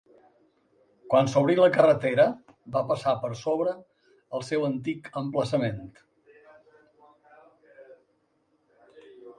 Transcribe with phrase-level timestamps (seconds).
[1.13, 2.25] Quan s'obrí la carretera,
[2.77, 3.75] va passar per sobre
[4.39, 5.81] el seu antic emplaçament.